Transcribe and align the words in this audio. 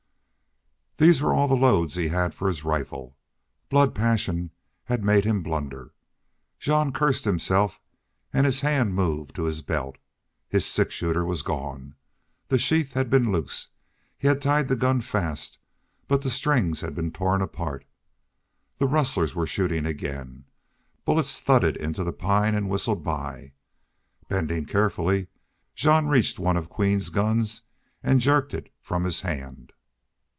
These 0.97 1.19
were 1.19 1.33
all 1.33 1.47
the 1.47 1.55
loads 1.57 1.95
he 1.95 2.09
had 2.09 2.31
for 2.31 2.47
his 2.47 2.63
rifle. 2.63 3.17
Blood 3.69 3.95
passion 3.95 4.51
had 4.83 5.03
made 5.03 5.25
him 5.25 5.41
blunder. 5.41 5.93
Jean 6.59 6.91
cursed 6.93 7.25
himself, 7.25 7.81
and 8.31 8.45
his 8.45 8.59
hand 8.61 8.93
moved 8.93 9.33
to 9.35 9.45
his 9.45 9.63
belt. 9.63 9.97
His 10.47 10.63
six 10.63 10.93
shooter 10.93 11.25
was 11.25 11.41
gone. 11.41 11.95
The 12.49 12.59
sheath 12.59 12.93
had 12.93 13.09
been 13.09 13.31
loose. 13.31 13.69
He 14.15 14.27
had 14.27 14.41
tied 14.43 14.67
the 14.67 14.75
gun 14.75 15.01
fast. 15.01 15.57
But 16.07 16.21
the 16.21 16.29
strings 16.29 16.81
had 16.81 16.93
been 16.93 17.11
torn 17.11 17.41
apart. 17.41 17.83
The 18.77 18.85
rustlers 18.87 19.33
were 19.33 19.47
shooting 19.47 19.87
again. 19.87 20.45
Bullets 21.03 21.41
thudded 21.41 21.77
into 21.77 22.03
the 22.03 22.13
pine 22.13 22.53
and 22.53 22.69
whistled 22.69 23.01
by. 23.03 23.53
Bending 24.27 24.65
carefully, 24.65 25.29
Jean 25.73 26.05
reached 26.05 26.37
one 26.37 26.57
of 26.57 26.69
Queen's 26.69 27.09
guns 27.09 27.63
and 28.03 28.21
jerked 28.21 28.53
it 28.53 28.71
from 28.79 29.03
his 29.05 29.21
hand. 29.21 29.73